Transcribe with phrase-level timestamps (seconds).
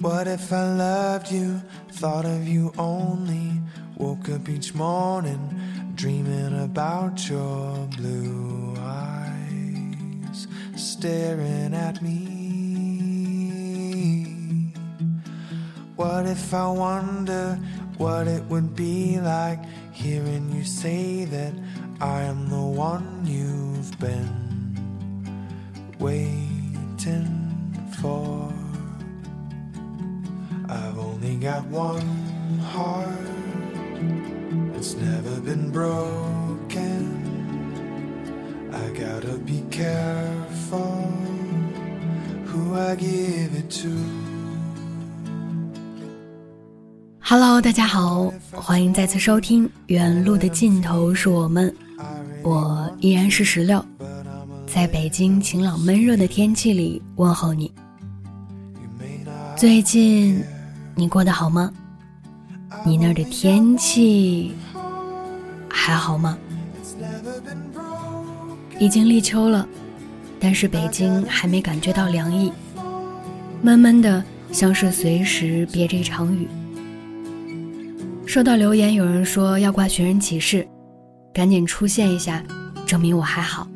[0.00, 1.60] What if I loved you,
[1.92, 3.60] thought of you only?
[3.98, 5.60] Woke up each morning
[5.94, 12.30] dreaming about your blue eyes staring at me.
[15.96, 17.58] What if I wonder
[17.98, 21.52] what it would be like hearing you say that
[22.00, 24.30] I am the one you've been
[25.98, 26.39] waiting
[31.60, 33.08] only got one heart,
[34.76, 37.16] it's never been broken.
[38.72, 41.12] I gotta be careful
[42.46, 43.88] who I give it to.
[47.20, 51.70] Hello，大家好，欢迎再次收听《原路的尽头是我们》，
[52.42, 53.84] 我依然是石榴，
[54.66, 57.72] 在北京晴朗闷热的天气里问候你。
[59.56, 60.42] 最近。
[61.00, 61.72] 你过得好吗？
[62.84, 64.54] 你那儿的天气
[65.66, 66.36] 还好吗？
[68.78, 69.66] 已经立秋了，
[70.38, 72.52] 但是北京还没感觉到凉意，
[73.62, 76.46] 闷闷的，像是随时憋着一场雨。
[78.26, 80.68] 收到留言，有人说要挂寻人启事，
[81.32, 82.44] 赶紧出现一下，
[82.84, 83.66] 证明我还好。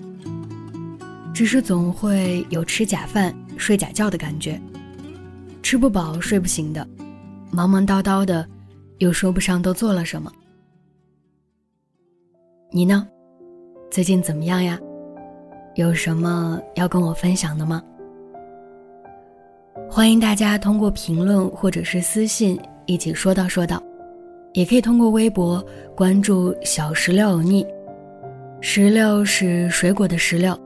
[1.33, 4.61] 只是总会有吃假饭、睡假觉的感觉，
[5.63, 6.87] 吃不饱、睡不醒的。
[7.54, 8.44] 忙忙叨叨的，
[8.98, 10.28] 又说不上都做了什么。
[12.72, 13.06] 你呢？
[13.92, 14.76] 最近怎么样呀？
[15.76, 17.81] 有什么要跟我分享的吗？
[19.88, 23.81] 欢迎大家通过评论或者是私信一起说道说道，
[24.53, 27.65] 也可以通过微博关注小石榴欧尼。
[28.60, 30.59] 石榴是水果的石榴，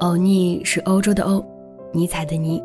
[0.00, 1.44] 欧尼是欧洲的欧，
[1.92, 2.62] 尼采的尼。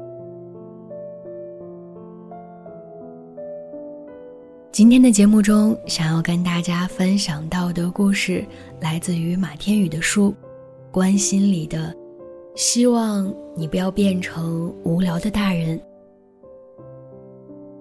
[4.72, 8.42] 今天的节目中，想要跟大家分享到的故事，
[8.80, 10.30] 来自于马天宇的书
[10.94, 11.94] 《关心里的》，
[12.56, 15.78] 希望你不要变成无聊的大人。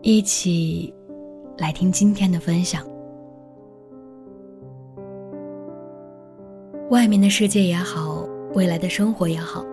[0.03, 0.93] 一起
[1.59, 2.84] 来听今天的分享。
[6.91, 9.65] 外面的世界也好，未来的生活也好，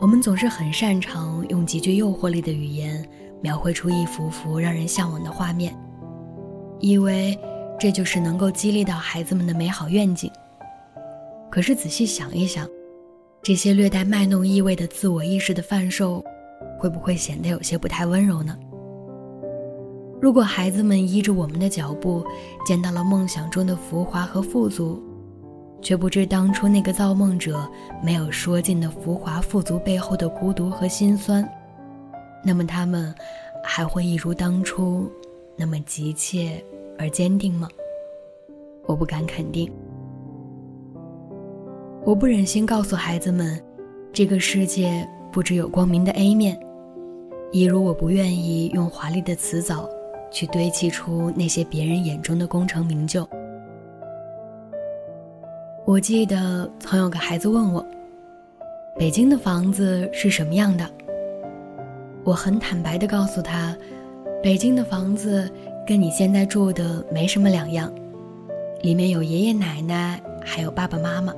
[0.00, 3.04] 我们总是很擅长用极具诱惑力的语言，
[3.40, 5.76] 描绘出一幅幅让人向往的画面。
[6.80, 7.38] 以为
[7.78, 10.30] 这就是能够激励到孩子们的美好愿景。
[11.50, 12.68] 可是仔细想一想，
[13.42, 16.24] 这些略带卖弄意味的自我意识的贩售，
[16.78, 18.56] 会不会显得有些不太温柔呢？
[20.20, 22.24] 如果孩子们依着我们的脚步，
[22.66, 25.02] 见到了梦想中的浮华和富足，
[25.80, 27.66] 却不知当初那个造梦者
[28.02, 31.48] 没有说尽的浮华富足背后的孤独和心酸，
[32.44, 33.14] 那么他们
[33.64, 35.10] 还会一如当初？
[35.60, 36.64] 那么急切
[36.98, 37.68] 而坚定吗？
[38.86, 39.70] 我不敢肯定。
[42.02, 43.62] 我不忍心告诉孩子们，
[44.10, 46.58] 这个世界不只有光明的 A 面，
[47.52, 49.86] 一如我不愿意用华丽的辞藻
[50.30, 53.28] 去堆砌出那些别人眼中的功成名就。
[55.84, 57.84] 我记得曾有个孩子问我，
[58.96, 60.88] 北京的房子是什么样的？
[62.24, 63.76] 我很坦白的告诉他。
[64.42, 65.50] 北京的房子
[65.86, 67.92] 跟你现在住的没什么两样，
[68.80, 71.34] 里面有爷爷奶奶，还有爸爸妈妈。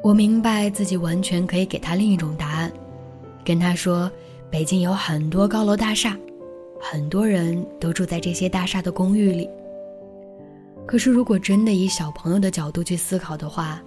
[0.00, 2.72] 我明白自己完全可以给他另一种答案，
[3.44, 4.08] 跟他说，
[4.48, 6.16] 北京有很多高楼大厦，
[6.80, 9.50] 很多人都住在这些大厦的公寓里。
[10.86, 13.82] 可是，如果真的以小朋友的角度去思考的话，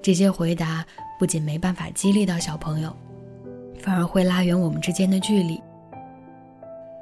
[0.00, 0.82] 这些回答
[1.18, 2.90] 不仅没办法激励到小朋友，
[3.78, 5.60] 反而会拉远我们之间的距离。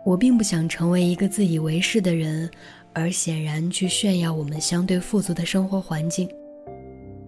[0.04, 2.48] 我并不想成为一个自以为是的人，
[2.92, 6.28] 而显然去炫耀我们相对富足的生活环境。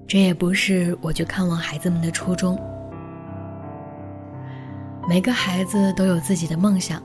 [0.06, 2.56] 这也不是我去看望孩子们的初衷。
[5.08, 7.02] 每个孩子都有自己的梦想，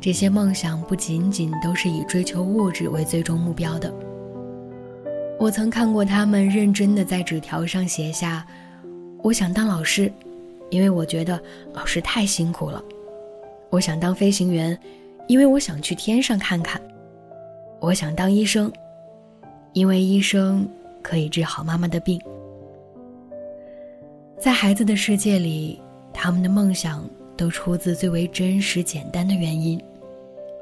[0.00, 3.92] 这些梦想不仅仅都是以追求物质为最终目标的。
[5.38, 8.46] 我曾看过他们认真的在纸条上写下
[9.20, 10.12] ：“我想当老师，
[10.70, 12.80] 因为我觉得老师太辛苦了；
[13.72, 14.78] 我想当飞行员，
[15.26, 16.80] 因为我想去天上看看；
[17.80, 18.70] 我想当医生，
[19.72, 20.68] 因为医生
[21.02, 22.20] 可以治好妈妈的病。”
[24.38, 25.80] 在孩子的世界里，
[26.12, 27.02] 他们的梦想。
[27.34, 29.82] 都出自最为真实、简单的原因，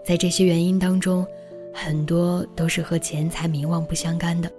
[0.04, 1.26] 在这些原因当中，
[1.74, 4.50] 很多都是和钱财、名望不相干的。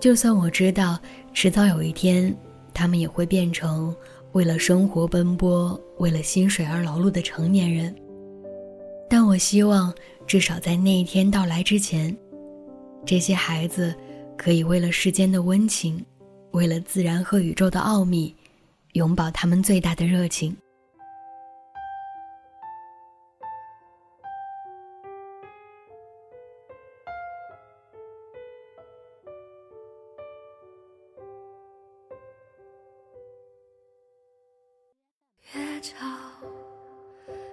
[0.00, 0.98] 就算我知道
[1.32, 2.34] 迟早有一天，
[2.74, 3.94] 他们也会变成
[4.36, 7.96] 为了生活奔波、为了薪水而劳碌的成年人，
[9.08, 9.90] 但我希望
[10.26, 12.14] 至少在那一天到来之前，
[13.06, 13.94] 这些孩子
[14.36, 16.04] 可以为了世间的温情，
[16.50, 18.36] 为了自然和宇宙的奥秘。
[18.92, 20.54] 永葆他们最大的热情。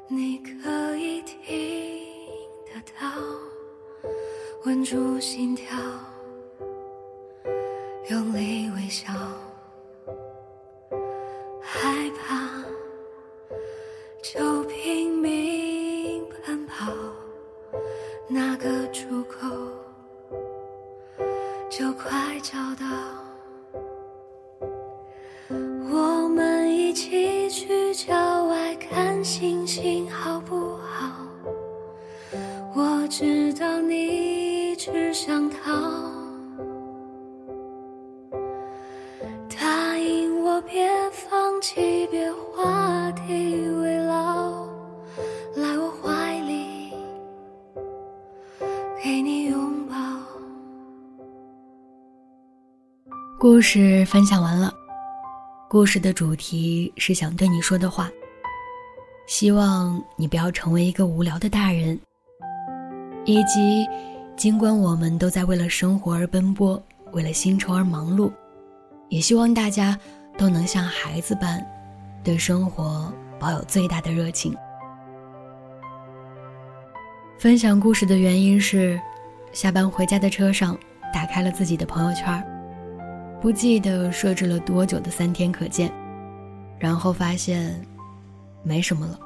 [0.08, 1.38] 你可以听
[2.66, 3.08] 得到，
[4.66, 5.78] 稳住心跳，
[8.10, 9.12] 用力微笑。
[11.62, 12.64] 害怕
[14.22, 15.43] 就拼命
[33.16, 35.72] 知道你只想逃，
[39.56, 44.66] 答应我别放弃，别画地为牢，
[45.56, 46.92] 来我怀里
[49.04, 49.96] 给你拥抱。
[53.40, 54.74] 故事分享完了，
[55.70, 58.10] 故事的主题是想对你说的话，
[59.28, 62.00] 希望你不要成为一个无聊的大人。
[63.26, 63.88] 以及，
[64.36, 66.82] 尽管我们都在为了生活而奔波，
[67.14, 68.32] 为了薪酬而忙碌，
[69.10, 69.98] 也希望大家
[70.38, 71.66] 都能像孩子般，
[72.24, 74.54] 对生活保有最大的热情。
[77.38, 79.00] 分享故事的原因是，
[79.52, 80.78] 下班回家的车上
[81.14, 82.44] 打开了自己的朋友圈，
[83.42, 85.92] 不记得设置了多久的三天可见，
[86.80, 87.80] 然后发现
[88.64, 89.20] 没什么了，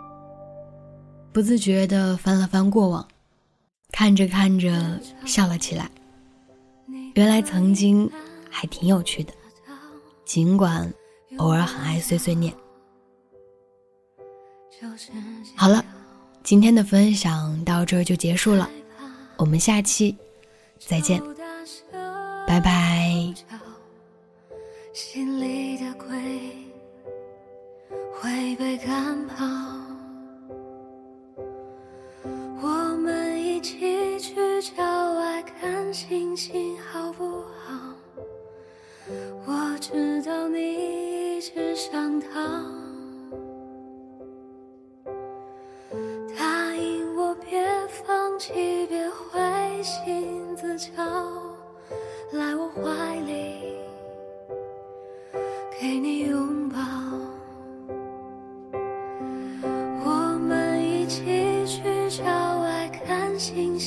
[1.32, 3.08] 不自觉地翻了翻过往。
[3.92, 5.90] 看着看着笑了起来，
[7.16, 8.10] 原来曾经
[8.50, 9.34] 还挺有趣的，
[10.24, 10.94] 尽管
[11.38, 12.54] 偶尔很爱碎碎念。
[15.56, 15.84] 好了，
[16.44, 18.70] 今天的分享到这就结束了，
[19.38, 20.16] 我们下期
[20.80, 21.22] 再见，
[22.46, 23.34] 拜拜。
[24.94, 26.08] 心里的鬼
[28.14, 29.77] 会被赶跑。
[34.76, 37.94] 郊外看星星好不好？
[39.46, 42.28] 我知道你一直想逃，
[46.38, 50.92] 答应我别放弃，别灰心自嘲，
[52.32, 53.78] 来我怀里，
[55.80, 56.67] 给你拥抱。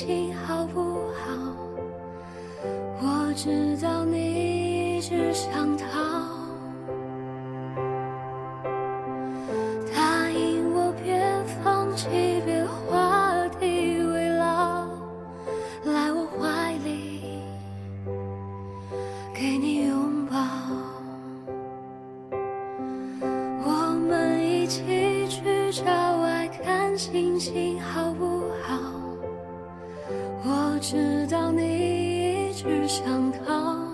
[0.01, 0.90] 心毫不
[30.81, 32.31] 知道你。
[32.51, 33.90] 一直想逃，